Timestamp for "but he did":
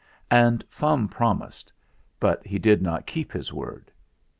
2.19-2.81